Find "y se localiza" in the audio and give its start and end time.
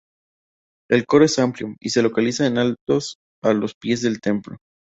1.79-2.47